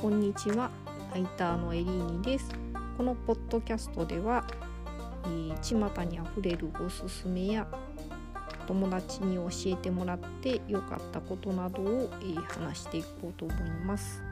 [0.00, 0.70] こんにちは。
[1.12, 2.48] ライターのエリーニです。
[2.96, 4.46] このポッドキャストでは、
[5.24, 7.66] えー、巷にあふれるおすすめや
[8.66, 14.22] 友達に教えてもらって良かったことなどを、えー、話していこうと思います。